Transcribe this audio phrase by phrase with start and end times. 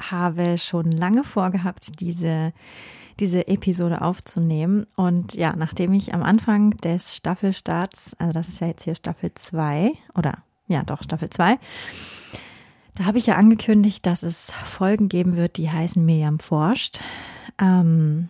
[0.00, 2.52] habe schon lange vorgehabt, diese,
[3.20, 4.86] diese Episode aufzunehmen.
[4.96, 9.32] Und ja, nachdem ich am Anfang des Staffelstarts, also das ist ja jetzt hier Staffel
[9.34, 11.58] 2, oder ja, doch, Staffel 2,
[12.96, 17.00] da habe ich ja angekündigt, dass es Folgen geben wird, die heißen Miriam forscht.
[17.60, 18.28] Ähm,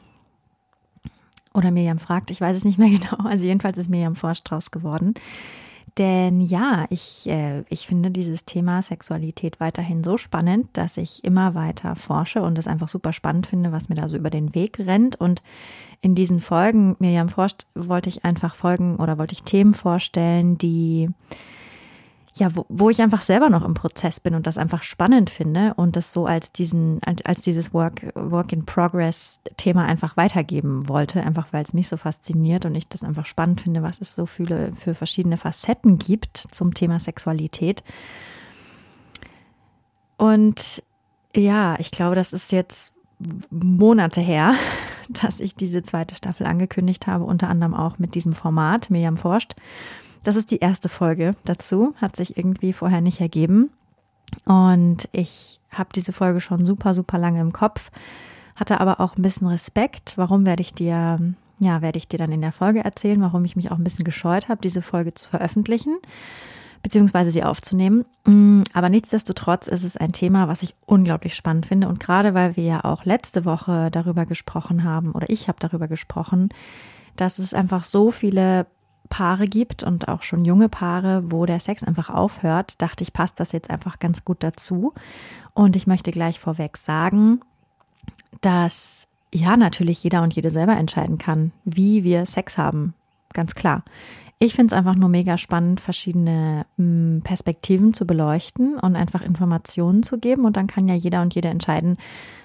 [1.52, 3.28] oder Miriam fragt, ich weiß es nicht mehr genau.
[3.28, 5.14] Also jedenfalls ist Miriam forscht draus geworden.
[5.96, 11.54] Denn ja, ich, äh, ich finde dieses Thema Sexualität weiterhin so spannend, dass ich immer
[11.54, 14.80] weiter forsche und es einfach super spannend finde, was mir da so über den Weg
[14.80, 15.14] rennt.
[15.14, 15.40] Und
[16.00, 21.10] in diesen Folgen, Miriam forscht, wollte ich einfach Folgen oder wollte ich Themen vorstellen, die
[22.36, 25.74] ja, wo, wo ich einfach selber noch im Prozess bin und das einfach spannend finde
[25.74, 31.22] und das so als diesen, als dieses Work, Work in Progress Thema einfach weitergeben wollte,
[31.22, 34.26] einfach weil es mich so fasziniert und ich das einfach spannend finde, was es so
[34.26, 37.84] viele für verschiedene Facetten gibt zum Thema Sexualität.
[40.16, 40.82] Und
[41.36, 42.92] ja, ich glaube, das ist jetzt
[43.50, 44.54] Monate her,
[45.08, 49.54] dass ich diese zweite Staffel angekündigt habe, unter anderem auch mit diesem Format, Miriam forscht.
[50.24, 53.70] Das ist die erste Folge dazu, hat sich irgendwie vorher nicht ergeben.
[54.46, 57.90] Und ich habe diese Folge schon super, super lange im Kopf,
[58.56, 60.14] hatte aber auch ein bisschen Respekt.
[60.16, 61.20] Warum werde ich dir,
[61.60, 64.04] ja, werde ich dir dann in der Folge erzählen, warum ich mich auch ein bisschen
[64.04, 65.98] gescheut habe, diese Folge zu veröffentlichen,
[66.82, 68.06] beziehungsweise sie aufzunehmen.
[68.24, 71.88] Mm, aber nichtsdestotrotz ist es ein Thema, was ich unglaublich spannend finde.
[71.88, 75.86] Und gerade weil wir ja auch letzte Woche darüber gesprochen haben, oder ich habe darüber
[75.86, 76.48] gesprochen,
[77.16, 78.66] dass es einfach so viele
[79.08, 83.38] Paare gibt und auch schon junge Paare, wo der Sex einfach aufhört, dachte ich, passt
[83.40, 84.92] das jetzt einfach ganz gut dazu.
[85.52, 87.40] Und ich möchte gleich vorweg sagen,
[88.40, 92.94] dass ja natürlich jeder und jede selber entscheiden kann, wie wir Sex haben.
[93.32, 93.82] Ganz klar.
[94.38, 100.02] Ich finde es einfach nur mega spannend, verschiedene hm, Perspektiven zu beleuchten und einfach Informationen
[100.02, 100.44] zu geben.
[100.44, 101.98] Und dann kann ja jeder und jede entscheiden,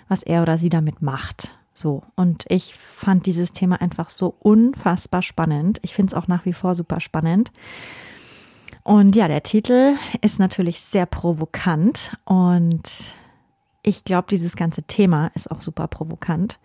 [0.08, 1.59] was er oder sie damit macht.
[1.79, 5.79] So, und ich fand dieses Thema einfach so unfassbar spannend.
[5.81, 7.53] Ich finde es auch nach wie vor super spannend.
[8.84, 12.84] Und ja, der Titel ist natürlich sehr provokant und
[13.81, 16.59] ich glaube, dieses ganze Thema ist auch super provokant.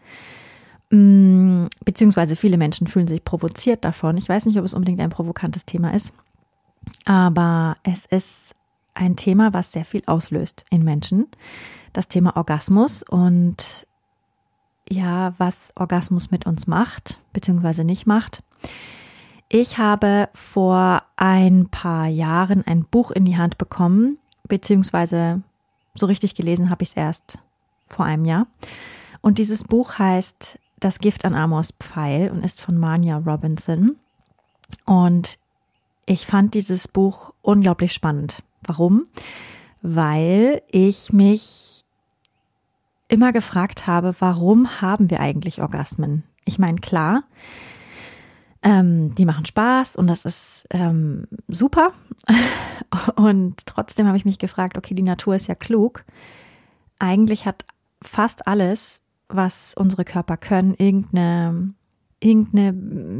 [0.91, 4.16] Mm, beziehungsweise viele Menschen fühlen sich provoziert davon.
[4.16, 6.12] Ich weiß nicht, ob es unbedingt ein provokantes Thema ist,
[7.04, 8.56] aber es ist
[8.94, 11.28] ein Thema, was sehr viel auslöst in Menschen.
[11.92, 13.86] Das Thema Orgasmus und
[14.88, 18.42] ja, was Orgasmus mit uns macht, beziehungsweise nicht macht.
[19.48, 24.18] Ich habe vor ein paar Jahren ein Buch in die Hand bekommen,
[24.48, 25.42] beziehungsweise
[25.94, 27.38] so richtig gelesen habe ich es erst
[27.86, 28.46] vor einem Jahr.
[29.20, 33.96] Und dieses Buch heißt Das Gift an Amors Pfeil und ist von Mania Robinson.
[34.84, 35.38] Und
[36.04, 38.42] ich fand dieses Buch unglaublich spannend.
[38.66, 39.06] Warum?
[39.80, 41.83] Weil ich mich
[43.14, 46.25] immer gefragt habe, warum haben wir eigentlich Orgasmen?
[46.44, 47.25] Ich meine, klar,
[48.62, 51.92] ähm, die machen Spaß und das ist ähm, super.
[53.16, 56.04] und trotzdem habe ich mich gefragt, okay, die Natur ist ja klug.
[56.98, 57.64] Eigentlich hat
[58.02, 61.72] fast alles, was unsere Körper können, irgendeine,
[62.20, 62.75] irgendeine,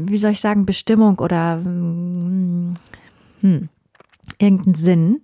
[0.09, 2.75] wie soll ich sagen, Bestimmung oder hm,
[4.39, 5.21] irgendeinen Sinn.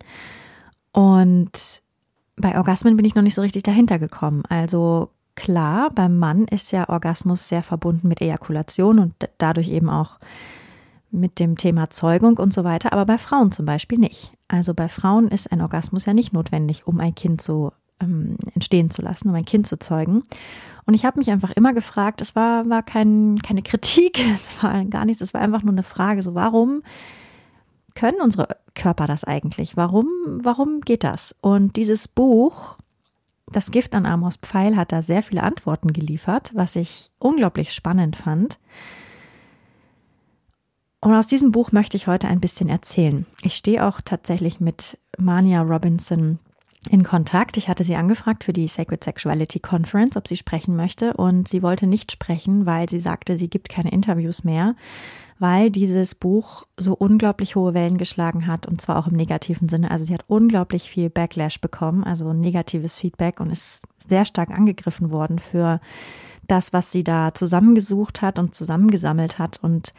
[0.94, 1.82] Und
[2.41, 4.44] bei Orgasmen bin ich noch nicht so richtig dahinter gekommen.
[4.50, 10.20] Also klar, beim Mann ist ja Orgasmus sehr verbunden mit Ejakulation und dadurch eben auch
[11.11, 14.34] mit dem Thema Zeugung und so weiter, aber bei Frauen zum Beispiel nicht.
[14.47, 18.90] Also bei Frauen ist ein Orgasmus ja nicht notwendig, um ein Kind so ähm, entstehen
[18.90, 20.23] zu lassen, um ein Kind zu zeugen.
[20.85, 24.85] Und ich habe mich einfach immer gefragt, es war, war kein, keine Kritik, es war
[24.85, 26.82] gar nichts, es war einfach nur eine Frage, so warum
[27.96, 29.78] können unsere Körper das eigentlich?
[29.78, 30.08] Warum,
[30.41, 31.35] warum geht das?
[31.41, 32.78] Und dieses Buch,
[33.52, 38.16] das Gift an Amos Pfeil, hat da sehr viele Antworten geliefert, was ich unglaublich spannend
[38.16, 38.59] fand.
[41.02, 43.26] Und aus diesem Buch möchte ich heute ein bisschen erzählen.
[43.41, 46.37] Ich stehe auch tatsächlich mit Mania Robinson
[46.90, 47.58] in Kontakt.
[47.58, 51.14] Ich hatte sie angefragt für die Sacred Sexuality Conference, ob sie sprechen möchte.
[51.14, 54.76] Und sie wollte nicht sprechen, weil sie sagte, sie gibt keine Interviews mehr,
[55.41, 59.90] weil dieses Buch so unglaublich hohe Wellen geschlagen hat und zwar auch im negativen Sinne.
[59.90, 65.11] Also sie hat unglaublich viel Backlash bekommen, also negatives Feedback und ist sehr stark angegriffen
[65.11, 65.82] worden für
[66.47, 69.58] das, was sie da zusammengesucht hat und zusammengesammelt hat.
[69.64, 69.96] Und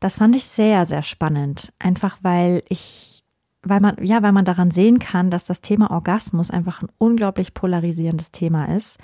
[0.00, 1.70] das fand ich sehr, sehr spannend.
[1.78, 3.24] Einfach weil ich
[3.62, 7.52] weil man, ja, weil man daran sehen kann, dass das Thema Orgasmus einfach ein unglaublich
[7.52, 8.98] polarisierendes Thema ist.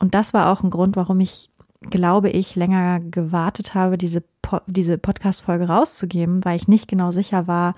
[0.00, 1.50] Und das war auch ein Grund, warum ich,
[1.80, 4.22] glaube ich, länger gewartet habe, diese,
[4.66, 7.74] diese Podcast-Folge rauszugeben, weil ich nicht genau sicher war,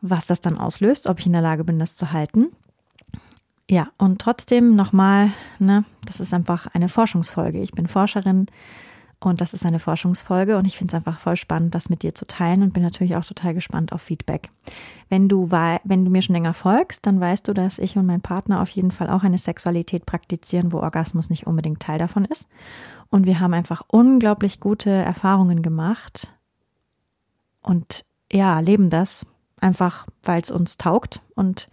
[0.00, 2.48] was das dann auslöst, ob ich in der Lage bin, das zu halten.
[3.68, 7.60] Ja, und trotzdem nochmal, ne, das ist einfach eine Forschungsfolge.
[7.60, 8.46] Ich bin Forscherin
[9.26, 12.14] und das ist eine Forschungsfolge und ich finde es einfach voll spannend, das mit dir
[12.14, 14.50] zu teilen und bin natürlich auch total gespannt auf Feedback.
[15.08, 18.20] Wenn du, wenn du mir schon länger folgst, dann weißt du, dass ich und mein
[18.20, 22.48] Partner auf jeden Fall auch eine Sexualität praktizieren, wo Orgasmus nicht unbedingt Teil davon ist.
[23.08, 26.28] Und wir haben einfach unglaublich gute Erfahrungen gemacht
[27.62, 29.26] und ja, leben das
[29.60, 31.68] einfach, weil es uns taugt und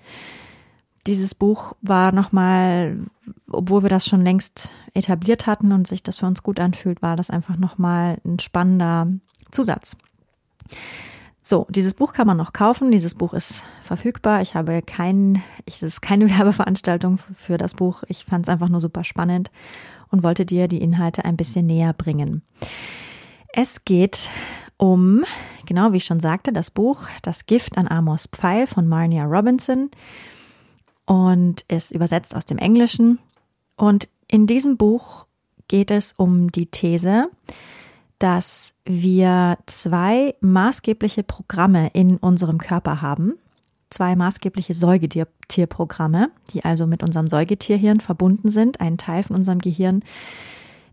[1.08, 2.98] dieses Buch war nochmal,
[3.50, 7.16] obwohl wir das schon längst etabliert hatten und sich das für uns gut anfühlt, war
[7.16, 9.08] das einfach nochmal ein spannender
[9.52, 9.98] Zusatz.
[11.46, 12.90] So, dieses Buch kann man noch kaufen.
[12.90, 14.42] Dieses Buch ist verfügbar.
[14.42, 18.04] Ich habe kein, es ist keine Werbeveranstaltung für das Buch.
[18.08, 19.52] Ich fand es einfach nur super spannend
[20.10, 22.44] und wollte dir die Inhalte ein bisschen näher bringen.
[23.52, 24.32] Es geht
[24.78, 25.26] um,
[25.66, 29.92] genau wie ich schon sagte, das Buch Das Gift an Amos Pfeil von Marnia Robinson
[31.06, 33.20] und ist übersetzt aus dem Englischen.
[33.76, 35.26] Und in diesem Buch
[35.68, 37.30] geht es um die These,
[38.20, 43.34] dass wir zwei maßgebliche Programme in unserem Körper haben.
[43.90, 48.82] Zwei maßgebliche Säugetierprogramme, die also mit unserem Säugetierhirn verbunden sind.
[48.82, 50.04] Ein Teil von unserem Gehirn,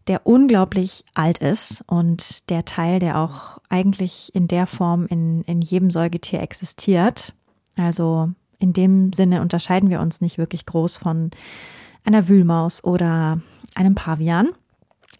[0.06, 5.62] der unglaublich alt ist und der Teil, der auch eigentlich in der Form in, in
[5.62, 7.32] jedem Säugetier existiert.
[7.76, 8.30] Also
[8.60, 11.32] in dem Sinne unterscheiden wir uns nicht wirklich groß von
[12.04, 13.40] einer Wühlmaus oder
[13.74, 14.50] einem Pavian.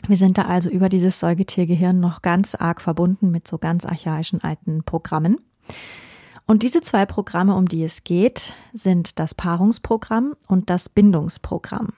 [0.07, 4.43] Wir sind da also über dieses Säugetiergehirn noch ganz arg verbunden mit so ganz archaischen
[4.43, 5.39] alten Programmen.
[6.47, 11.89] Und diese zwei Programme, um die es geht, sind das Paarungsprogramm und das Bindungsprogramm.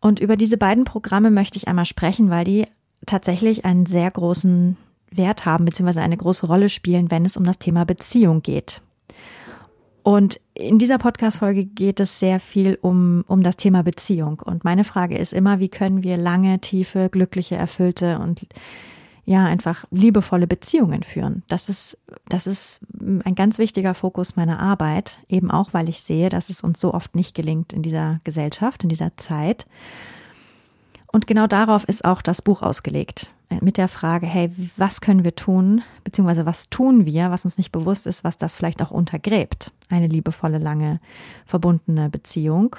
[0.00, 2.66] Und über diese beiden Programme möchte ich einmal sprechen, weil die
[3.04, 4.76] tatsächlich einen sehr großen
[5.10, 8.80] Wert haben, beziehungsweise eine große Rolle spielen, wenn es um das Thema Beziehung geht.
[10.06, 14.38] Und in dieser Podcast-Folge geht es sehr viel um, um das Thema Beziehung.
[14.38, 18.46] Und meine Frage ist immer, wie können wir lange, tiefe, glückliche, erfüllte und
[19.24, 21.42] ja, einfach liebevolle Beziehungen führen.
[21.48, 21.98] Das ist,
[22.28, 26.60] das ist ein ganz wichtiger Fokus meiner Arbeit, eben auch, weil ich sehe, dass es
[26.60, 29.66] uns so oft nicht gelingt in dieser Gesellschaft, in dieser Zeit.
[31.10, 35.34] Und genau darauf ist auch das Buch ausgelegt mit der Frage, hey, was können wir
[35.34, 39.72] tun, beziehungsweise was tun wir, was uns nicht bewusst ist, was das vielleicht auch untergräbt,
[39.88, 41.00] eine liebevolle, lange
[41.44, 42.76] verbundene Beziehung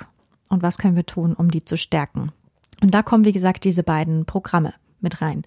[0.49, 2.31] und was können wir tun, um die zu stärken.
[2.81, 5.43] Und da kommen, wie gesagt, diese beiden Programme mit rein.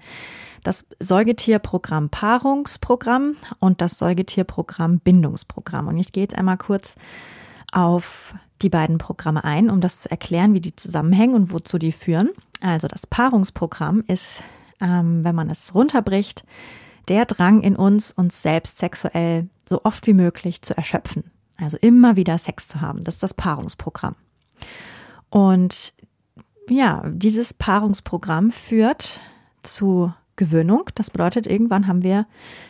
[0.62, 5.88] Das Säugetierprogramm Paarungsprogramm und das Säugetierprogramm Bindungsprogramm.
[5.88, 6.96] Und ich gehe jetzt einmal kurz
[7.72, 11.93] auf die beiden Programme ein, um das zu erklären, wie die zusammenhängen und wozu die
[11.93, 12.31] führen.
[12.61, 14.43] Also das Paarungsprogramm ist
[14.81, 16.44] ähm, wenn man es runterbricht,
[17.08, 21.31] der Drang in uns, uns selbst sexuell so oft wie möglich zu erschöpfen.
[21.58, 23.05] Also immer wieder Sex zu haben.
[23.05, 24.17] Das ist das Paarungsprogramm.
[25.29, 25.93] Und
[26.69, 29.20] ja, dieses Paarungsprogramm führt
[29.63, 30.84] zu Gewöhnung.
[30.94, 32.27] Das bedeutet, irgendwann haben wir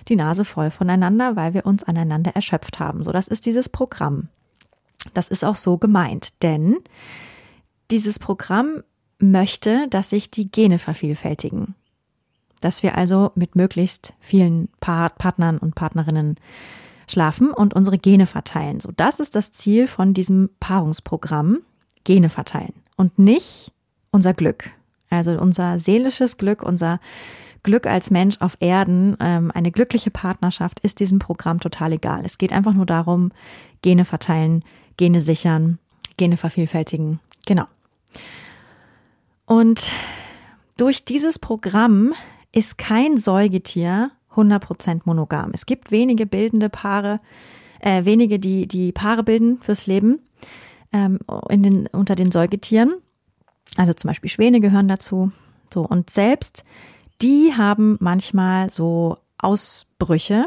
[0.09, 3.05] die Nase voll voneinander, weil wir uns aneinander erschöpft haben.
[3.05, 4.29] So, das ist dieses Programm.
[5.15, 6.79] Das ist auch so gemeint, denn
[7.91, 8.83] dieses Programm
[9.19, 11.75] möchte, dass sich die Gene vervielfältigen
[12.61, 16.37] dass wir also mit möglichst vielen Part Partnern und Partnerinnen
[17.09, 18.81] schlafen und unsere Gene verteilen.
[18.81, 21.59] So, das ist das Ziel von diesem Paarungsprogramm,
[22.05, 23.73] Gene verteilen und nicht
[24.11, 24.71] unser Glück.
[25.11, 27.01] Also unser seelisches Glück, unser
[27.63, 32.23] Glück als Mensch auf Erden, ähm, eine glückliche Partnerschaft ist diesem Programm total egal.
[32.25, 33.33] Es geht einfach nur darum,
[33.83, 34.65] Gene verteilen,
[34.97, 35.79] Gene sichern,
[36.17, 37.21] Gene vervielfältigen.
[37.47, 37.65] Genau.
[39.47, 39.93] Und
[40.77, 42.15] durch dieses Programm
[42.53, 45.51] ist kein Säugetier 100% monogam.
[45.53, 47.21] Es gibt wenige bildende Paare,
[47.81, 50.21] äh, wenige, die die Paare bilden fürs Leben
[50.93, 52.95] ähm, in den, unter den Säugetieren.
[53.77, 55.33] Also zum Beispiel Schwäne gehören dazu.
[55.73, 56.65] So, und selbst
[57.23, 60.47] die haben manchmal so Ausbrüche.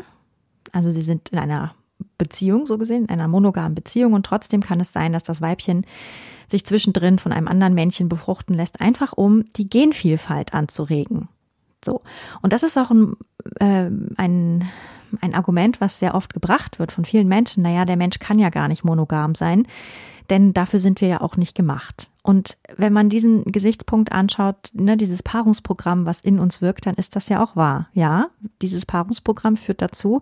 [0.71, 1.75] Also sie sind in einer
[2.17, 4.13] Beziehung, so gesehen, in einer monogamen Beziehung.
[4.13, 5.85] Und trotzdem kann es sein, dass das Weibchen
[6.49, 11.29] sich zwischendrin von einem anderen Männchen befruchten lässt, einfach um die Genvielfalt anzuregen.
[11.83, 12.01] So.
[12.41, 13.15] Und das ist auch ein,
[13.59, 14.69] äh, ein,
[15.21, 17.63] ein Argument, was sehr oft gebracht wird von vielen Menschen.
[17.63, 19.67] Naja, der Mensch kann ja gar nicht monogam sein,
[20.29, 22.09] denn dafür sind wir ja auch nicht gemacht.
[22.23, 27.15] Und wenn man diesen Gesichtspunkt anschaut, ne, dieses Paarungsprogramm, was in uns wirkt, dann ist
[27.15, 27.89] das ja auch wahr.
[27.93, 28.27] Ja,
[28.61, 30.21] dieses Paarungsprogramm führt dazu,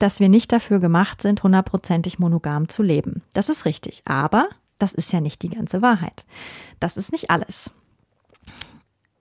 [0.00, 3.22] dass wir nicht dafür gemacht sind, hundertprozentig monogam zu leben.
[3.32, 4.02] Das ist richtig.
[4.06, 6.24] Aber das ist ja nicht die ganze Wahrheit.
[6.80, 7.70] Das ist nicht alles.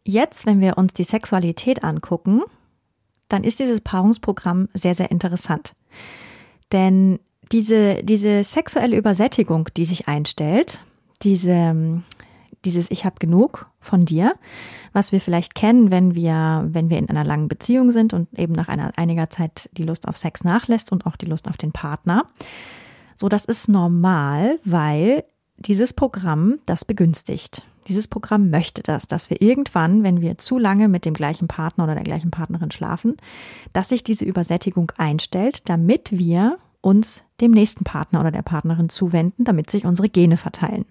[0.04, 2.42] Jetzt, wenn wir uns die Sexualität angucken,
[3.30, 5.74] dann ist dieses Paarungsprogramm sehr, sehr interessant.
[6.72, 7.20] Denn
[7.52, 10.84] diese, diese sexuelle Übersättigung, die sich einstellt,
[11.22, 12.02] diese,
[12.66, 14.36] dieses Ich habe genug von dir,
[14.92, 18.54] was wir vielleicht kennen, wenn wir, wenn wir in einer langen Beziehung sind und eben
[18.54, 21.72] nach einer, einiger Zeit die Lust auf Sex nachlässt und auch die Lust auf den
[21.72, 22.26] Partner.
[23.16, 25.24] So, das ist normal, weil
[25.58, 27.64] dieses Programm das begünstigt.
[27.88, 31.84] Dieses Programm möchte das, dass wir irgendwann, wenn wir zu lange mit dem gleichen Partner
[31.86, 33.18] oder der gleichen Partnerin schlafen,
[33.74, 39.44] dass sich diese Übersättigung einstellt, damit wir uns dem nächsten Partner oder der Partnerin zuwenden,
[39.44, 40.86] damit sich unsere Gene verteilen.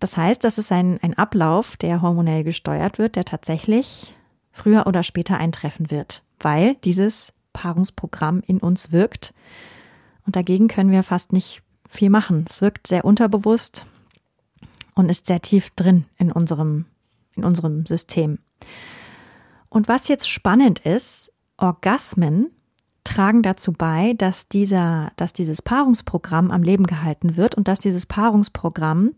[0.00, 4.14] Das heißt, das ist ein, ein Ablauf, der hormonell gesteuert wird, der tatsächlich
[4.52, 9.34] früher oder später eintreffen wird, weil dieses Paarungsprogramm in uns wirkt.
[10.26, 12.44] Und dagegen können wir fast nicht viel machen.
[12.48, 13.86] Es wirkt sehr unterbewusst
[14.98, 16.86] und ist sehr tief drin in unserem,
[17.36, 18.40] in unserem System.
[19.68, 22.50] Und was jetzt spannend ist, Orgasmen
[23.04, 28.06] tragen dazu bei, dass dieser, dass dieses Paarungsprogramm am Leben gehalten wird und dass dieses
[28.06, 29.14] Paarungsprogramm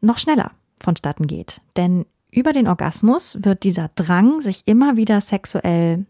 [0.00, 1.60] noch schneller vonstatten geht.
[1.76, 6.06] Denn über den Orgasmus wird dieser Drang, sich immer wieder sexuell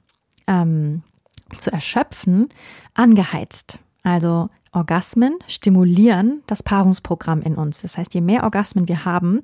[0.47, 1.03] ähm,
[1.57, 2.51] zu erschöpfen,
[2.93, 3.79] angeheizt.
[4.03, 7.83] Also Orgasmen stimulieren das Paarungsprogramm in uns.
[7.83, 9.43] Das heißt, je mehr Orgasmen wir haben,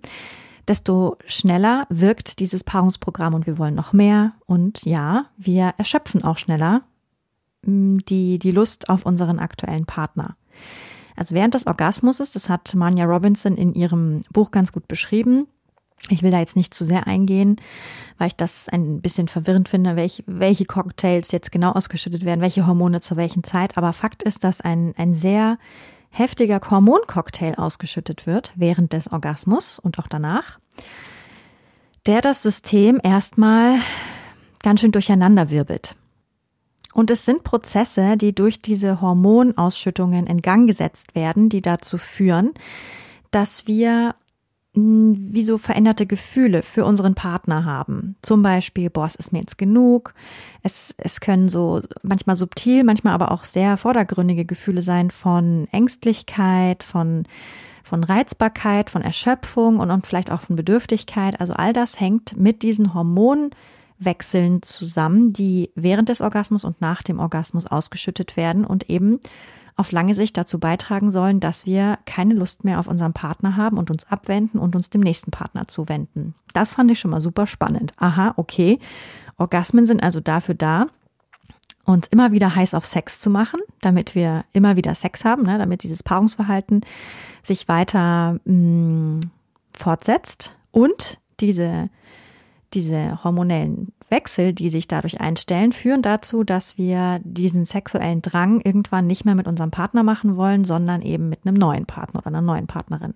[0.66, 4.32] desto schneller wirkt dieses Paarungsprogramm und wir wollen noch mehr.
[4.47, 6.82] Und ja, wir erschöpfen auch schneller
[7.62, 10.37] mm, die, die Lust auf unseren aktuellen Partner.
[11.16, 15.49] Also während des Orgasmus das hat Manja Robinson in ihrem Buch ganz gut beschrieben,
[16.08, 17.56] ich will da jetzt nicht zu sehr eingehen,
[18.18, 22.66] weil ich das ein bisschen verwirrend finde, welche, welche Cocktails jetzt genau ausgeschüttet werden, welche
[22.66, 23.76] Hormone zu welchen Zeit.
[23.76, 25.58] Aber Fakt ist, dass ein, ein sehr
[26.10, 30.58] heftiger Hormoncocktail ausgeschüttet wird während des Orgasmus und auch danach,
[32.06, 33.76] der das System erstmal
[34.62, 35.96] ganz schön durcheinander wirbelt.
[36.94, 42.54] Und es sind Prozesse, die durch diese Hormonausschüttungen in Gang gesetzt werden, die dazu führen,
[43.30, 44.14] dass wir
[44.75, 48.16] wie so veränderte Gefühle für unseren Partner haben.
[48.22, 50.12] Zum Beispiel, boah, es ist mir jetzt genug.
[50.62, 56.82] Es, es können so manchmal subtil, manchmal aber auch sehr vordergründige Gefühle sein von Ängstlichkeit,
[56.82, 57.25] von,
[57.82, 61.40] von Reizbarkeit, von Erschöpfung und, und vielleicht auch von Bedürftigkeit.
[61.40, 67.20] Also all das hängt mit diesen Hormonwechseln zusammen, die während des Orgasmus und nach dem
[67.20, 69.18] Orgasmus ausgeschüttet werden und eben
[69.78, 73.78] auf lange Sicht dazu beitragen sollen, dass wir keine Lust mehr auf unseren Partner haben
[73.78, 76.35] und uns abwenden und uns dem nächsten Partner zuwenden.
[76.52, 77.92] Das fand ich schon mal super spannend.
[77.97, 78.80] Aha, okay.
[79.37, 80.87] Orgasmen sind also dafür da,
[81.85, 85.58] uns immer wieder heiß auf Sex zu machen, damit wir immer wieder Sex haben, ne,
[85.58, 86.82] damit dieses Paarungsverhalten
[87.44, 89.20] sich weiter mh, mm,
[89.73, 91.88] fortsetzt und diese,
[92.75, 99.06] diese hormonellen Wechsel, die sich dadurch einstellen, führen dazu, dass wir diesen sexuellen Drang irgendwann
[99.06, 102.42] nicht mehr mit unserem Partner machen wollen, sondern eben mit einem neuen Partner oder einer
[102.42, 103.14] neuen Partnerin.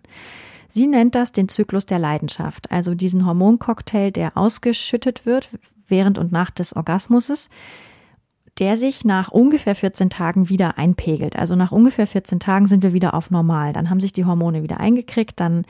[0.68, 5.50] Sie nennt das den Zyklus der Leidenschaft, also diesen Hormoncocktail, der ausgeschüttet wird
[5.86, 7.50] während und nach des Orgasmuses,
[8.58, 11.36] der sich nach ungefähr 14 Tagen wieder einpegelt.
[11.36, 13.72] Also nach ungefähr 14 Tagen sind wir wieder auf normal.
[13.72, 15.64] Dann haben sich die Hormone wieder eingekriegt, dann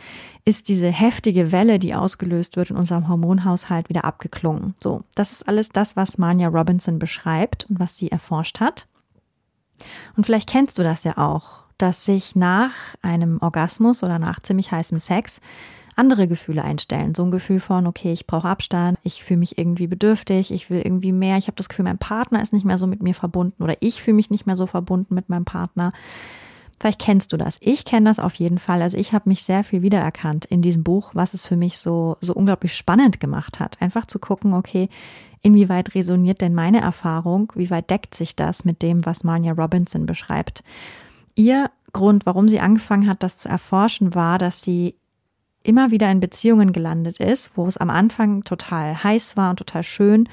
[0.44, 4.74] ist diese heftige Welle, die ausgelöst wird in unserem Hormonhaushalt, wieder abgeklungen.
[4.80, 8.88] So, das ist alles das, was Manja Robinson beschreibt und was sie erforscht hat.
[10.16, 14.70] Und vielleicht kennst du das ja auch, dass sich nach einem Orgasmus oder nach ziemlich
[14.70, 15.40] heißem Sex
[15.96, 17.14] andere Gefühle einstellen.
[17.14, 20.80] So ein Gefühl von, okay, ich brauche Abstand, ich fühle mich irgendwie bedürftig, ich will
[20.80, 23.62] irgendwie mehr, ich habe das Gefühl, mein Partner ist nicht mehr so mit mir verbunden
[23.62, 25.92] oder ich fühle mich nicht mehr so verbunden mit meinem Partner.
[26.82, 27.58] Vielleicht kennst du das.
[27.60, 28.82] Ich kenne das auf jeden Fall.
[28.82, 32.16] Also ich habe mich sehr viel wiedererkannt in diesem Buch, was es für mich so,
[32.20, 33.80] so unglaublich spannend gemacht hat.
[33.80, 34.88] Einfach zu gucken, okay,
[35.42, 37.52] inwieweit resoniert denn meine Erfahrung?
[37.54, 40.64] Wie weit deckt sich das mit dem, was Manja Robinson beschreibt?
[41.36, 44.96] Ihr Grund, warum sie angefangen hat, das zu erforschen, war, dass sie
[45.64, 49.82] immer wieder in Beziehungen gelandet ist, wo es am Anfang total heiß war und total
[49.82, 50.28] schön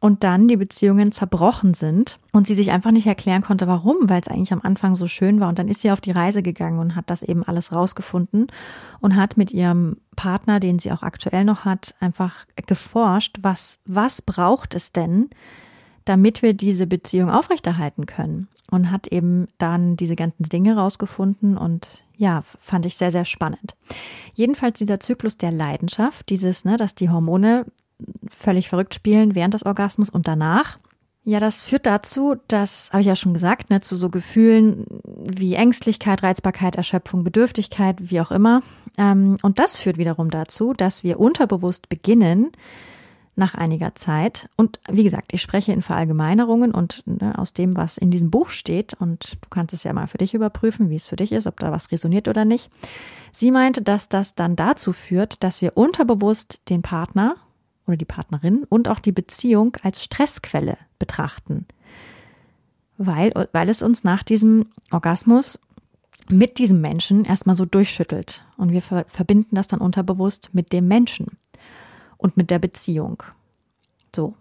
[0.00, 4.20] und dann die Beziehungen zerbrochen sind und sie sich einfach nicht erklären konnte, warum, weil
[4.20, 5.48] es eigentlich am Anfang so schön war.
[5.48, 8.46] Und dann ist sie auf die Reise gegangen und hat das eben alles rausgefunden
[9.00, 14.22] und hat mit ihrem Partner, den sie auch aktuell noch hat, einfach geforscht, was, was
[14.22, 15.30] braucht es denn,
[16.04, 18.48] damit wir diese Beziehung aufrechterhalten können.
[18.70, 23.76] Und hat eben dann diese ganzen Dinge rausgefunden und ja, fand ich sehr, sehr spannend.
[24.34, 27.64] Jedenfalls dieser Zyklus der Leidenschaft, dieses, ne, dass die Hormone
[28.28, 30.78] völlig verrückt spielen während des Orgasmus und danach.
[31.24, 35.54] Ja, das führt dazu, dass, habe ich ja schon gesagt, ne, zu so Gefühlen wie
[35.54, 38.62] Ängstlichkeit, Reizbarkeit, Erschöpfung, Bedürftigkeit, wie auch immer.
[38.96, 42.50] Ähm, und das führt wiederum dazu, dass wir unterbewusst beginnen,
[43.38, 44.48] nach einiger Zeit.
[44.56, 48.50] Und wie gesagt, ich spreche in Verallgemeinerungen und ne, aus dem, was in diesem Buch
[48.50, 51.46] steht, und du kannst es ja mal für dich überprüfen, wie es für dich ist,
[51.46, 52.70] ob da was resoniert oder nicht.
[53.32, 57.36] Sie meinte, dass das dann dazu führt, dass wir unterbewusst den Partner
[57.86, 61.66] oder die Partnerin und auch die Beziehung als Stressquelle betrachten.
[62.98, 65.60] Weil, weil es uns nach diesem Orgasmus
[66.28, 68.44] mit diesem Menschen erstmal so durchschüttelt.
[68.56, 71.38] Und wir verbinden das dann unterbewusst mit dem Menschen
[72.18, 73.22] und mit der Beziehung.
[74.14, 74.34] So.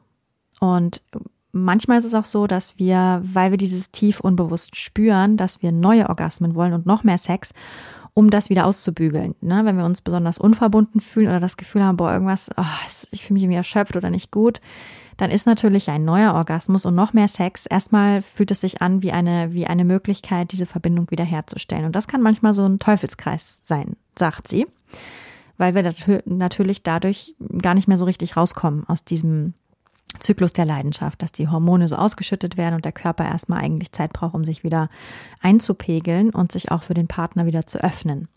[0.60, 1.02] Und
[1.52, 5.72] manchmal ist es auch so, dass wir, weil wir dieses tief unbewusst spüren, dass wir
[5.72, 7.54] neue Orgasmen wollen und noch mehr Sex
[8.18, 9.36] um das wieder auszubügeln.
[9.42, 9.62] Ne?
[9.64, 12.64] Wenn wir uns besonders unverbunden fühlen oder das Gefühl haben, boah, irgendwas, oh,
[13.12, 14.60] ich fühle mich irgendwie erschöpft oder nicht gut,
[15.18, 17.68] dann ist natürlich ein neuer Orgasmus und noch mehr Sex.
[17.68, 21.86] Erstmal fühlt es sich an wie eine, wie eine Möglichkeit, diese Verbindung wiederherzustellen.
[21.86, 24.66] Und das kann manchmal so ein Teufelskreis sein, sagt sie,
[25.58, 25.94] weil wir
[26.26, 29.54] natürlich dadurch gar nicht mehr so richtig rauskommen aus diesem
[30.20, 34.14] Zyklus der Leidenschaft, dass die Hormone so ausgeschüttet werden und der Körper erstmal eigentlich Zeit
[34.14, 34.90] braucht, um sich wieder
[35.42, 38.28] einzupegeln und sich auch für den Partner wieder zu öffnen.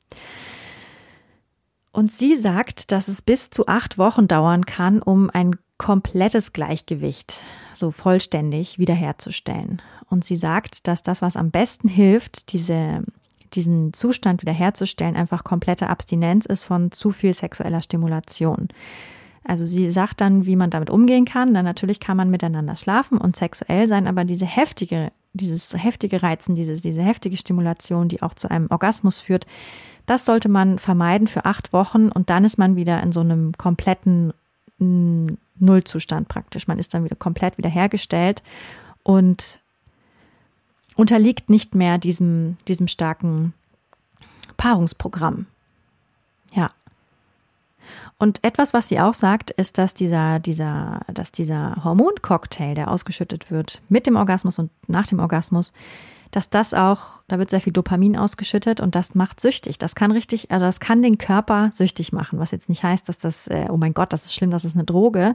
[1.93, 7.43] Und sie sagt, dass es bis zu acht Wochen dauern kann, um ein komplettes Gleichgewicht
[7.73, 9.81] so vollständig wiederherzustellen.
[10.09, 13.03] Und sie sagt, dass das, was am besten hilft, diese,
[13.55, 18.69] diesen Zustand wiederherzustellen, einfach komplette Abstinenz ist von zu viel sexueller Stimulation.
[19.45, 21.55] Also sie sagt dann, wie man damit umgehen kann.
[21.55, 26.55] Dann natürlich kann man miteinander schlafen und sexuell sein, aber diese heftige, dieses heftige Reizen,
[26.55, 29.47] diese, diese heftige Stimulation, die auch zu einem Orgasmus führt,
[30.07, 33.53] das sollte man vermeiden für acht Wochen und dann ist man wieder in so einem
[33.57, 34.33] kompletten
[34.79, 35.27] mm,
[35.59, 36.67] Nullzustand praktisch.
[36.67, 38.43] Man ist dann wieder komplett wiederhergestellt
[39.03, 39.61] und
[41.01, 43.55] unterliegt nicht mehr diesem, diesem starken
[44.57, 45.47] Paarungsprogramm.
[46.55, 46.71] Ja.
[48.19, 53.51] Und etwas, was sie auch sagt, ist, dass dieser, dieser, dass dieser Hormoncocktail, der ausgeschüttet
[53.51, 55.73] wird mit dem Orgasmus und nach dem Orgasmus,
[56.31, 59.79] dass das auch, da wird sehr viel Dopamin ausgeschüttet und das macht süchtig.
[59.79, 63.19] Das kann richtig, also das kann den Körper süchtig machen, was jetzt nicht heißt, dass
[63.19, 65.35] das, äh, oh mein Gott, das ist schlimm, das ist eine Droge,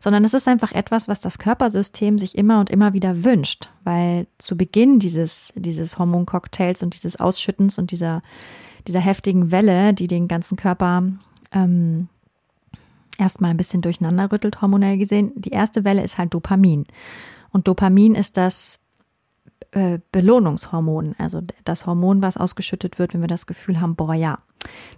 [0.00, 4.26] sondern es ist einfach etwas, was das Körpersystem sich immer und immer wieder wünscht, weil
[4.38, 8.22] zu Beginn dieses, dieses Hormoncocktails und dieses Ausschüttens und dieser,
[8.88, 11.04] dieser heftigen Welle, die den ganzen Körper
[11.52, 12.08] ähm,
[13.16, 15.32] erstmal ein bisschen durcheinander rüttelt, hormonell gesehen.
[15.36, 16.86] Die erste Welle ist halt Dopamin.
[17.52, 18.80] Und Dopamin ist das
[19.72, 24.38] äh, Belohnungshormon, also das Hormon, was ausgeschüttet wird, wenn wir das Gefühl haben, boah, ja,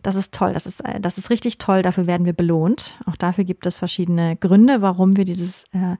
[0.02, 2.98] das ist toll, das ist, äh, das ist richtig toll, dafür werden wir belohnt.
[3.06, 5.96] Auch dafür gibt es verschiedene Gründe, warum wir dieses äh,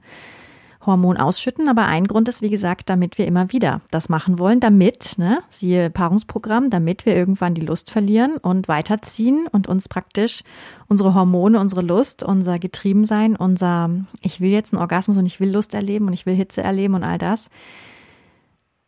[0.85, 1.69] Hormon ausschütten.
[1.69, 5.39] Aber ein Grund ist, wie gesagt, damit wir immer wieder das machen wollen, damit, ne,
[5.49, 10.43] siehe Paarungsprogramm, damit wir irgendwann die Lust verlieren und weiterziehen und uns praktisch
[10.87, 13.89] unsere Hormone, unsere Lust, unser Getriebensein, unser,
[14.21, 16.93] ich will jetzt einen Orgasmus und ich will Lust erleben und ich will Hitze erleben
[16.93, 17.49] und all das,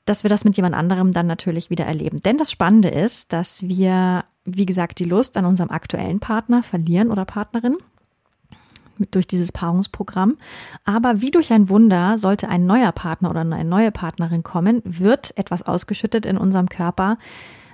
[0.08, 2.22] dass wir das mit jemand anderem dann natürlich wieder erleben.
[2.24, 7.12] Denn das Spannende ist, dass wir, wie gesagt, die Lust an unserem aktuellen Partner verlieren
[7.12, 7.78] oder Partnerin
[9.12, 10.38] durch dieses Paarungsprogramm.
[10.86, 15.38] Aber wie durch ein Wunder sollte ein neuer Partner oder eine neue Partnerin kommen, wird
[15.38, 17.18] etwas ausgeschüttet in unserem Körper,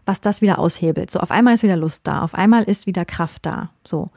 [0.06, 1.12] was das wieder aushebelt.
[1.12, 3.70] So auf einmal ist wieder Lust da, auf einmal ist wieder Kraft da.
[3.88, 4.10] So.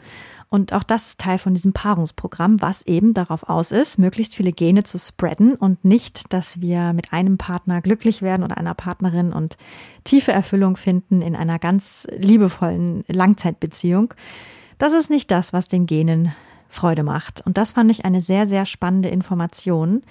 [0.48, 4.52] Und auch das ist Teil von diesem Paarungsprogramm, was eben darauf aus ist, möglichst viele
[4.52, 9.32] Gene zu spreaden und nicht, dass wir mit einem Partner glücklich werden oder einer Partnerin
[9.32, 9.56] und
[10.04, 14.14] tiefe Erfüllung finden in einer ganz liebevollen Langzeitbeziehung.
[14.78, 16.32] Das ist nicht das, was den Genen
[16.68, 17.40] Freude macht.
[17.44, 20.02] Und das fand ich eine sehr, sehr spannende Information.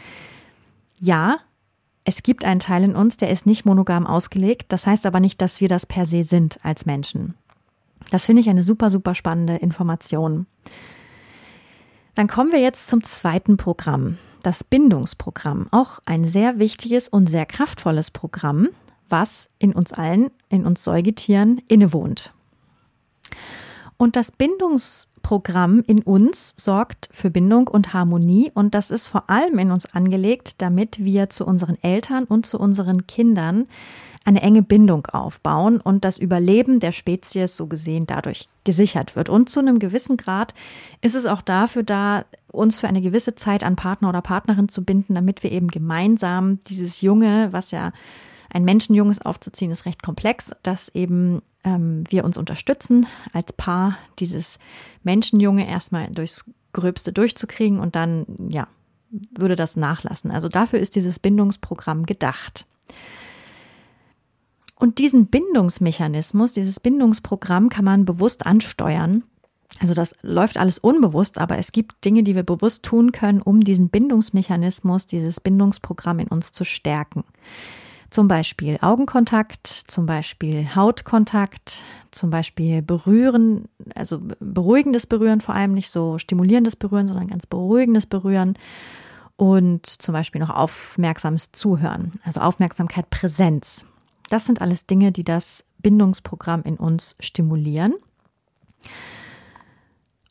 [1.00, 1.38] Ja,
[2.04, 4.66] es gibt einen Teil in uns, der ist nicht monogam ausgelegt.
[4.70, 7.36] Das heißt aber nicht, dass wir das per se sind als Menschen.
[8.12, 10.46] Das finde ich eine super, super spannende Information.
[12.16, 15.68] Dann kommen wir jetzt zum zweiten Programm, das Bindungsprogramm.
[15.72, 18.70] Auch ein sehr wichtiges und sehr kraftvolles Programm,
[19.10, 22.32] was in uns allen, in uns Säugetieren innewohnt.
[23.98, 29.58] Und das Bindungsprogramm in uns sorgt für Bindung und Harmonie und das ist vor allem
[29.60, 33.68] in uns angelegt, damit wir zu unseren Eltern und zu unseren Kindern
[34.26, 39.30] eine enge Bindung aufbauen und das Überleben der Spezies so gesehen dadurch gesichert wird.
[39.30, 40.56] Und zu einem gewissen Grad
[41.02, 44.84] ist es auch dafür da, uns für eine gewisse Zeit an Partner oder Partnerin zu
[44.84, 47.94] binden, damit wir eben gemeinsam dieses Junge, was ja
[48.50, 54.58] ein Menschenjunges aufzuziehen, ist recht komplex, dass eben ähm, wir uns unterstützen als Paar, dieses
[55.04, 58.68] Menschenjunge erstmal durchs Gröbste durchzukriegen und dann, ja,
[59.38, 60.32] würde das nachlassen.
[60.32, 62.66] Also dafür ist dieses Bindungsprogramm gedacht.
[64.76, 69.24] Und diesen Bindungsmechanismus, dieses Bindungsprogramm kann man bewusst ansteuern.
[69.80, 73.62] Also das läuft alles unbewusst, aber es gibt Dinge, die wir bewusst tun können, um
[73.62, 77.24] diesen Bindungsmechanismus, dieses Bindungsprogramm in uns zu stärken.
[78.10, 85.90] Zum Beispiel Augenkontakt, zum Beispiel Hautkontakt, zum Beispiel Berühren, also beruhigendes Berühren vor allem, nicht
[85.90, 88.58] so stimulierendes Berühren, sondern ganz beruhigendes Berühren
[89.36, 93.86] und zum Beispiel noch aufmerksames Zuhören, also Aufmerksamkeit, Präsenz.
[94.30, 97.94] Das sind alles Dinge, die das Bindungsprogramm in uns stimulieren.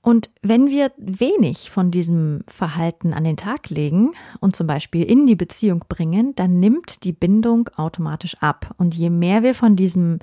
[0.05, 5.27] Und wenn wir wenig von diesem Verhalten an den Tag legen und zum Beispiel in
[5.27, 8.75] die Beziehung bringen, dann nimmt die Bindung automatisch ab.
[8.77, 10.19] Und je mehr wir von diesem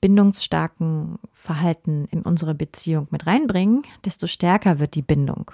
[0.00, 5.50] bindungsstarken Verhalten in unsere Beziehung mit reinbringen, desto stärker wird die Bindung.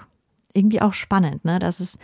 [0.53, 1.59] Irgendwie auch spannend, ne?
[1.59, 1.97] Das ist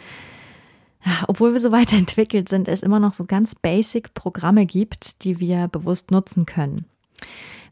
[1.28, 5.68] obwohl wir so weiterentwickelt sind, es immer noch so ganz basic Programme gibt, die wir
[5.68, 6.86] bewusst nutzen können.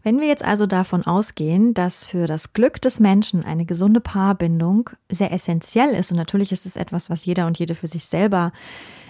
[0.04, 4.90] Wenn wir jetzt also davon ausgehen, dass für das Glück des Menschen eine gesunde Paarbindung
[5.10, 8.54] sehr essentiell ist, und natürlich ist es etwas, was jeder und jede für sich selber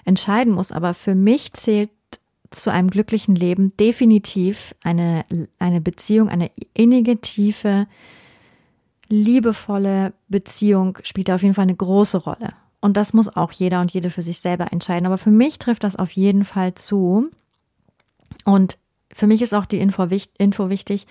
[0.06, 1.92] entscheiden muss, aber für mich zählt
[2.50, 5.26] zu einem glücklichen Leben definitiv eine,
[5.60, 7.88] eine Beziehung, eine innige, tiefe,
[9.10, 12.54] liebevolle Beziehung spielt auf jeden Fall eine große Rolle.
[12.80, 15.06] Und das muss auch jeder und jede für sich selber entscheiden.
[15.06, 17.30] Aber für mich trifft das auf jeden Fall zu.
[18.46, 18.78] Und
[19.14, 21.08] für mich ist auch die Info, Info wichtig,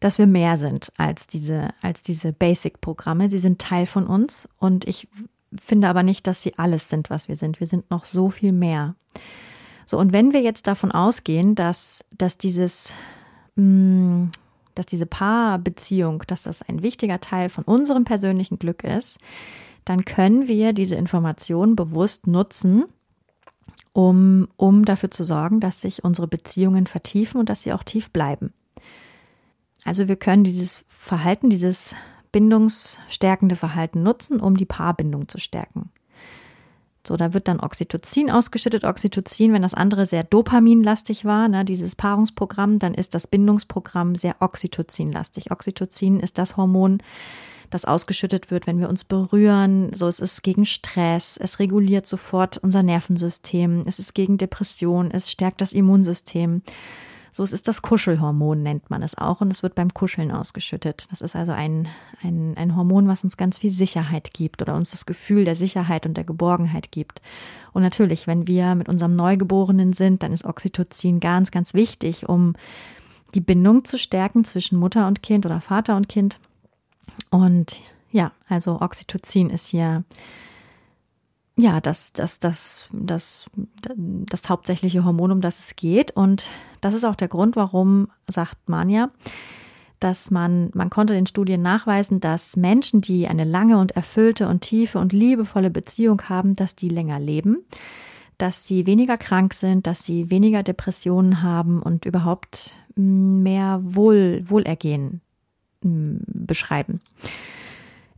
[0.00, 3.28] dass wir mehr sind als diese, als diese Basic-Programme.
[3.28, 5.08] Sie sind Teil von uns und ich
[5.58, 7.60] finde aber nicht, dass sie alles sind, was wir sind.
[7.60, 8.94] Wir sind noch so viel mehr.
[9.86, 12.92] So, und wenn wir jetzt davon ausgehen, dass, dass dieses,
[13.54, 14.30] mh, mm,
[14.74, 19.18] dass diese Paarbeziehung, dass das ein wichtiger Teil von unserem persönlichen Glück ist,
[19.86, 22.84] dann können wir diese Information bewusst nutzen,
[23.94, 28.10] um, um dafür zu sorgen, dass sich unsere Beziehungen vertiefen und dass sie auch tief
[28.10, 28.52] bleiben.
[29.84, 31.94] Also wir können dieses Verhalten, dieses
[32.32, 35.90] bindungsstärkende Verhalten nutzen, um die Paarbindung zu stärken.
[37.06, 38.82] So, da wird dann Oxytocin ausgeschüttet.
[38.82, 44.34] Oxytocin, wenn das andere sehr dopaminlastig war, ne, dieses Paarungsprogramm, dann ist das Bindungsprogramm sehr
[44.40, 45.52] oxytocinlastig.
[45.52, 46.98] Oxytocin ist das Hormon,
[47.70, 49.90] das ausgeschüttet wird, wenn wir uns berühren.
[49.94, 55.30] So, es ist gegen Stress, es reguliert sofort unser Nervensystem, es ist gegen Depression, es
[55.30, 56.62] stärkt das Immunsystem.
[57.36, 61.06] So, es ist das Kuschelhormon, nennt man es auch, und es wird beim Kuscheln ausgeschüttet.
[61.10, 61.86] Das ist also ein,
[62.22, 66.06] ein, ein Hormon, was uns ganz viel Sicherheit gibt oder uns das Gefühl der Sicherheit
[66.06, 67.20] und der Geborgenheit gibt.
[67.74, 72.54] Und natürlich, wenn wir mit unserem Neugeborenen sind, dann ist Oxytocin ganz, ganz wichtig, um
[73.34, 76.40] die Bindung zu stärken zwischen Mutter und Kind oder Vater und Kind.
[77.30, 80.04] Und ja, also Oxytocin ist hier
[81.58, 83.46] ja, das, das, das, das,
[83.96, 86.10] das hauptsächliche Hormon, um das es geht.
[86.10, 86.50] Und
[86.82, 89.10] das ist auch der Grund, warum, sagt Manja,
[89.98, 94.60] dass man, man konnte in Studien nachweisen, dass Menschen, die eine lange und erfüllte und
[94.60, 97.64] tiefe und liebevolle Beziehung haben, dass die länger leben,
[98.36, 105.22] dass sie weniger krank sind, dass sie weniger Depressionen haben und überhaupt mehr Wohl, Wohlergehen
[106.26, 107.00] beschreiben.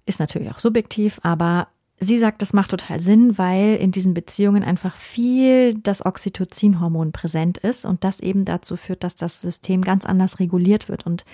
[0.07, 1.68] Ist natürlich auch subjektiv, aber
[2.00, 7.59] sie sagt, das macht total Sinn, weil in diesen Beziehungen einfach viel das Oxytocin-Hormon präsent
[7.59, 11.07] ist und das eben dazu führt, dass das System ganz anders reguliert wird.
[11.07, 11.24] Und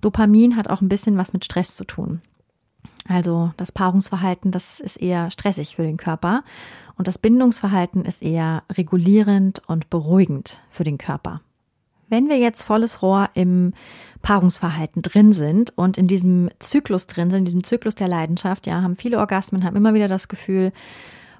[0.00, 2.20] Dopamin hat auch ein bisschen was mit Stress zu tun.
[3.06, 6.42] Also das Paarungsverhalten, das ist eher stressig für den Körper
[6.96, 11.42] und das Bindungsverhalten ist eher regulierend und beruhigend für den Körper.
[12.08, 13.72] Wenn wir jetzt volles Rohr im
[14.22, 18.82] Paarungsverhalten drin sind und in diesem Zyklus drin sind, in diesem Zyklus der Leidenschaft, ja,
[18.82, 20.72] haben viele Orgasmen, haben immer wieder das Gefühl,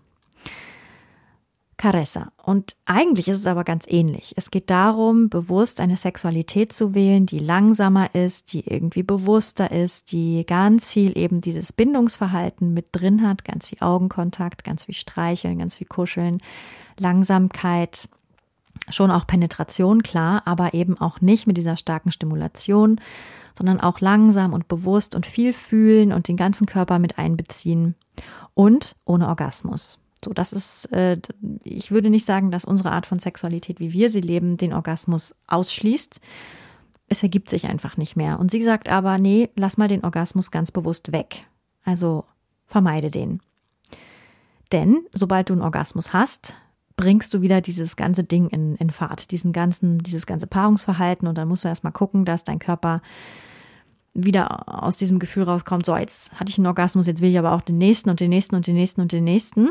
[1.79, 2.33] Caressa.
[2.43, 4.33] Und eigentlich ist es aber ganz ähnlich.
[4.35, 10.11] Es geht darum, bewusst eine Sexualität zu wählen, die langsamer ist, die irgendwie bewusster ist,
[10.11, 15.59] die ganz viel eben dieses Bindungsverhalten mit drin hat, ganz viel Augenkontakt, ganz viel Streicheln,
[15.59, 16.41] ganz viel Kuscheln,
[16.97, 18.09] Langsamkeit,
[18.89, 22.99] schon auch Penetration, klar, aber eben auch nicht mit dieser starken Stimulation,
[23.57, 27.95] sondern auch langsam und bewusst und viel fühlen und den ganzen Körper mit einbeziehen
[28.53, 29.99] und ohne Orgasmus.
[30.23, 31.17] So, das ist, äh,
[31.63, 35.35] ich würde nicht sagen, dass unsere Art von Sexualität, wie wir sie leben, den Orgasmus
[35.47, 36.19] ausschließt.
[37.07, 38.39] Es ergibt sich einfach nicht mehr.
[38.39, 41.45] Und sie sagt aber, nee, lass mal den Orgasmus ganz bewusst weg.
[41.83, 42.25] Also
[42.65, 43.41] vermeide den.
[44.71, 46.55] Denn sobald du einen Orgasmus hast,
[46.99, 51.37] bringst du wieder dieses ganze Ding in, in Fahrt, diesen ganzen, dieses ganze Paarungsverhalten und
[51.37, 53.01] dann musst du erstmal gucken, dass dein Körper
[54.13, 57.53] wieder aus diesem Gefühl rauskommt, so jetzt hatte ich einen Orgasmus, jetzt will ich aber
[57.53, 59.69] auch den nächsten und den nächsten und den nächsten und den nächsten.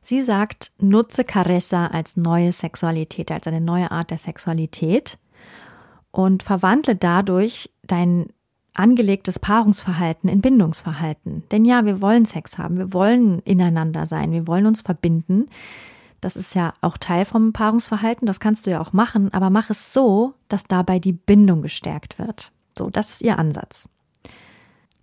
[0.00, 5.18] Sie sagt, nutze Caressa als neue Sexualität, als eine neue Art der Sexualität
[6.12, 8.26] und verwandle dadurch dein
[8.74, 11.42] angelegtes Paarungsverhalten in Bindungsverhalten.
[11.50, 15.48] Denn ja, wir wollen Sex haben, wir wollen ineinander sein, wir wollen uns verbinden.
[16.22, 19.70] Das ist ja auch Teil vom Paarungsverhalten, das kannst du ja auch machen, aber mach
[19.70, 22.52] es so, dass dabei die Bindung gestärkt wird.
[22.78, 23.88] So, das ist ihr Ansatz.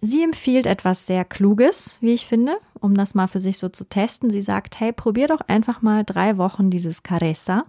[0.02, 3.84] Sie empfiehlt etwas sehr Kluges, wie ich finde, um das mal für sich so zu
[3.84, 4.30] testen.
[4.30, 7.66] Sie sagt, hey, probier doch einfach mal drei Wochen dieses Caressa.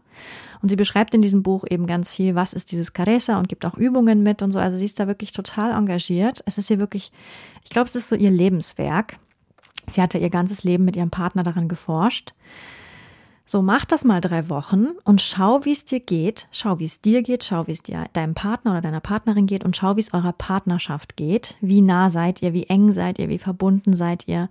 [0.62, 3.66] Und sie beschreibt in diesem Buch eben ganz viel, was ist dieses Caressa und gibt
[3.66, 4.60] auch Übungen mit und so.
[4.60, 6.40] Also sie ist da wirklich total engagiert.
[6.46, 7.10] Es ist ihr wirklich,
[7.64, 9.18] ich glaube, es ist so ihr Lebenswerk.
[9.88, 12.32] Sie hatte ihr ganzes Leben mit ihrem Partner daran geforscht.
[13.50, 16.46] So, mach das mal drei Wochen und schau, wie es dir geht.
[16.52, 17.42] Schau, wie es dir geht.
[17.42, 20.32] Schau, wie es dir deinem Partner oder deiner Partnerin geht und schau, wie es eurer
[20.32, 21.56] Partnerschaft geht.
[21.60, 22.52] Wie nah seid ihr?
[22.52, 23.28] Wie eng seid ihr?
[23.28, 24.48] Wie verbunden seid ihr?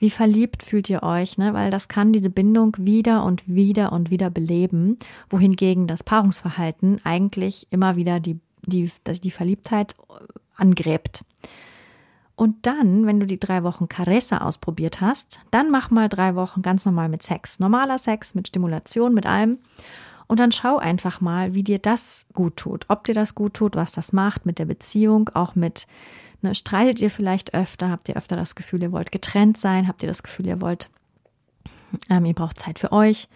[0.00, 1.38] Wie verliebt fühlt ihr euch?
[1.38, 1.54] Ne?
[1.54, 4.96] Weil das kann diese Bindung wieder und wieder und wieder beleben.
[5.28, 8.90] Wohingegen das Paarungsverhalten eigentlich immer wieder die, die,
[9.22, 9.94] die Verliebtheit
[10.56, 11.24] angräbt.
[12.40, 16.62] Und dann, wenn du die drei Wochen Caressa ausprobiert hast, dann mach mal drei Wochen
[16.62, 17.58] ganz normal mit Sex.
[17.58, 19.58] Normaler Sex, mit Stimulation, mit allem.
[20.26, 22.86] Und dann schau einfach mal, wie dir das gut tut.
[22.88, 25.86] Ob dir das gut tut, was das macht mit der Beziehung, auch mit,
[26.40, 30.02] ne, streitet ihr vielleicht öfter, habt ihr öfter das Gefühl, ihr wollt getrennt sein, habt
[30.02, 30.88] ihr das Gefühl, ihr wollt,
[32.08, 33.28] ähm, ihr braucht Zeit für euch.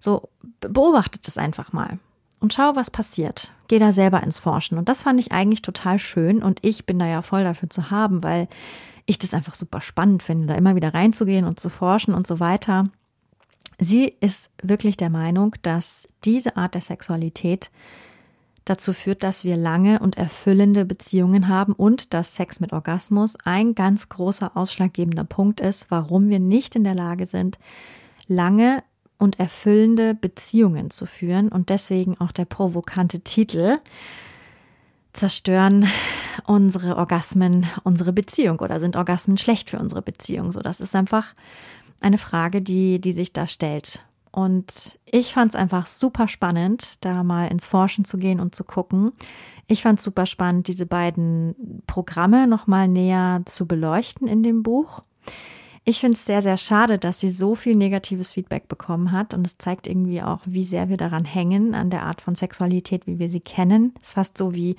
[0.00, 2.00] So, beobachtet es einfach mal
[2.42, 3.52] und schau, was passiert.
[3.68, 4.76] Geh da selber ins Forschen.
[4.76, 7.90] Und das fand ich eigentlich total schön und ich bin da ja voll dafür zu
[7.90, 8.48] haben, weil
[9.06, 12.40] ich das einfach super spannend finde, da immer wieder reinzugehen und zu forschen und so
[12.40, 12.90] weiter.
[13.78, 17.70] Sie ist wirklich der Meinung, dass diese Art der Sexualität
[18.64, 23.74] dazu führt, dass wir lange und erfüllende Beziehungen haben und dass Sex mit Orgasmus ein
[23.74, 27.58] ganz großer ausschlaggebender Punkt ist, warum wir nicht in der Lage sind,
[28.28, 28.82] lange
[29.22, 33.78] und erfüllende Beziehungen zu führen und deswegen auch der provokante Titel
[35.12, 35.86] zerstören
[36.44, 40.50] unsere Orgasmen unsere Beziehung oder sind Orgasmen schlecht für unsere Beziehung?
[40.50, 41.34] So, das ist einfach
[42.00, 44.04] eine Frage, die, die sich da stellt.
[44.32, 48.64] Und ich fand es einfach super spannend, da mal ins Forschen zu gehen und zu
[48.64, 49.12] gucken.
[49.68, 55.04] Ich fand es super spannend, diese beiden Programme nochmal näher zu beleuchten in dem Buch.
[55.84, 59.34] Ich finde es sehr, sehr schade, dass sie so viel negatives Feedback bekommen hat.
[59.34, 63.06] Und es zeigt irgendwie auch, wie sehr wir daran hängen, an der Art von Sexualität,
[63.06, 63.92] wie wir sie kennen.
[64.00, 64.76] Es ist fast so wie,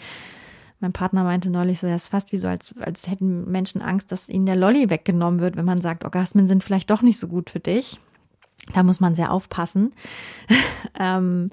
[0.79, 3.81] mein Partner meinte neulich so, ja, es ist fast wie so, als, als hätten Menschen
[3.81, 7.19] Angst, dass ihnen der Lolly weggenommen wird, wenn man sagt, Orgasmen sind vielleicht doch nicht
[7.19, 7.99] so gut für dich.
[8.73, 9.93] Da muss man sehr aufpassen.
[10.99, 11.49] ähm,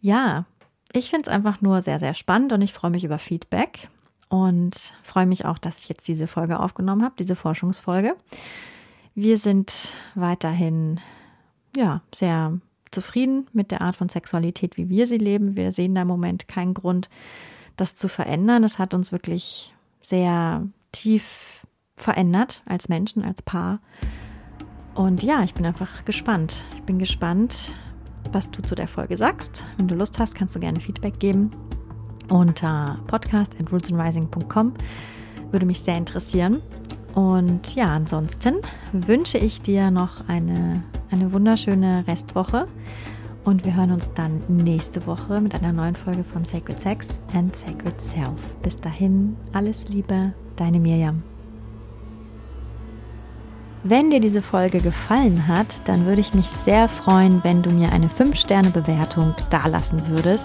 [0.00, 0.44] ja,
[0.92, 3.88] ich finde es einfach nur sehr, sehr spannend und ich freue mich über Feedback
[4.28, 8.14] und freue mich auch, dass ich jetzt diese Folge aufgenommen habe, diese Forschungsfolge.
[9.18, 11.00] Wir sind weiterhin,
[11.74, 15.56] ja, sehr zufrieden mit der Art von Sexualität, wie wir sie leben.
[15.56, 17.08] Wir sehen da im Moment keinen Grund,
[17.76, 18.62] das zu verändern.
[18.62, 23.80] Es hat uns wirklich sehr tief verändert als Menschen, als Paar.
[24.94, 26.62] Und ja, ich bin einfach gespannt.
[26.74, 27.74] Ich bin gespannt,
[28.32, 29.64] was du zu der Folge sagst.
[29.78, 31.50] Wenn du Lust hast, kannst du gerne Feedback geben
[32.28, 34.74] unter podcast.rootsandrising.com.
[35.52, 36.60] Würde mich sehr interessieren.
[37.16, 38.56] Und ja, ansonsten
[38.92, 42.66] wünsche ich dir noch eine, eine wunderschöne Restwoche.
[43.42, 47.56] Und wir hören uns dann nächste Woche mit einer neuen Folge von Sacred Sex and
[47.56, 48.36] Sacred Self.
[48.60, 51.22] Bis dahin, alles Liebe, deine Mirjam.
[53.82, 57.92] Wenn dir diese Folge gefallen hat, dann würde ich mich sehr freuen, wenn du mir
[57.92, 60.44] eine 5-Sterne-Bewertung dalassen würdest.